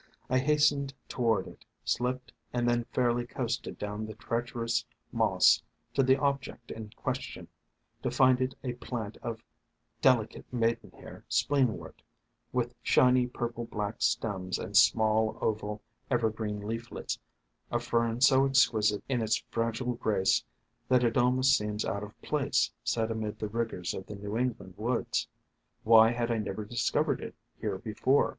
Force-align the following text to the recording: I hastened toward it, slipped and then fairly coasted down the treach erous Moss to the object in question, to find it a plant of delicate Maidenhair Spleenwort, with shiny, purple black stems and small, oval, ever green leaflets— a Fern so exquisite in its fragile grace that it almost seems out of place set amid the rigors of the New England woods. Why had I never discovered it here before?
I 0.31 0.39
hastened 0.39 0.95
toward 1.07 1.45
it, 1.47 1.63
slipped 1.85 2.33
and 2.53 2.67
then 2.67 2.85
fairly 2.85 3.27
coasted 3.27 3.77
down 3.77 4.07
the 4.07 4.15
treach 4.15 4.51
erous 4.53 4.83
Moss 5.11 5.61
to 5.93 6.01
the 6.01 6.17
object 6.17 6.71
in 6.71 6.89
question, 6.95 7.47
to 8.01 8.09
find 8.09 8.41
it 8.41 8.55
a 8.63 8.73
plant 8.73 9.17
of 9.21 9.43
delicate 10.01 10.51
Maidenhair 10.51 11.23
Spleenwort, 11.29 12.01
with 12.51 12.73
shiny, 12.81 13.27
purple 13.27 13.65
black 13.65 13.97
stems 14.01 14.57
and 14.57 14.75
small, 14.75 15.37
oval, 15.39 15.83
ever 16.09 16.31
green 16.31 16.61
leaflets— 16.67 17.19
a 17.71 17.79
Fern 17.79 18.21
so 18.21 18.47
exquisite 18.47 19.03
in 19.07 19.21
its 19.21 19.43
fragile 19.51 19.93
grace 19.93 20.43
that 20.89 21.03
it 21.03 21.15
almost 21.15 21.55
seems 21.55 21.85
out 21.85 22.01
of 22.01 22.19
place 22.23 22.71
set 22.83 23.11
amid 23.11 23.37
the 23.37 23.49
rigors 23.49 23.93
of 23.93 24.07
the 24.07 24.15
New 24.15 24.35
England 24.35 24.73
woods. 24.77 25.27
Why 25.83 26.09
had 26.09 26.31
I 26.31 26.39
never 26.39 26.65
discovered 26.65 27.21
it 27.21 27.35
here 27.59 27.77
before? 27.77 28.29